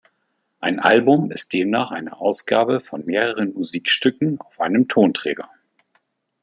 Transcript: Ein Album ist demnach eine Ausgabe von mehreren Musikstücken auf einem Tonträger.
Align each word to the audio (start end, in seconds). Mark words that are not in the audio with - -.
Ein 0.61 0.79
Album 0.79 1.29
ist 1.29 1.53
demnach 1.53 1.91
eine 1.91 2.19
Ausgabe 2.19 2.79
von 2.81 3.05
mehreren 3.05 3.53
Musikstücken 3.53 4.41
auf 4.41 4.59
einem 4.59 4.87
Tonträger. 4.87 5.47